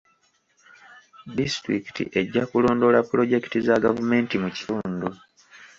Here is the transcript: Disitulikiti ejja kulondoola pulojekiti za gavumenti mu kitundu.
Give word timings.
Disitulikiti 1.39 2.07
ejja 2.23 2.49
kulondoola 2.55 3.05
pulojekiti 3.11 3.65
za 3.67 3.81
gavumenti 3.87 4.35
mu 4.43 4.49
kitundu. 4.57 5.07